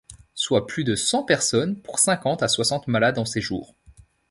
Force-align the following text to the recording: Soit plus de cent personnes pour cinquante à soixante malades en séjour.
Soit 0.33 0.65
plus 0.65 0.83
de 0.83 0.95
cent 0.95 1.21
personnes 1.21 1.79
pour 1.79 1.99
cinquante 1.99 2.41
à 2.41 2.47
soixante 2.47 2.87
malades 2.87 3.19
en 3.19 3.25
séjour. 3.25 3.75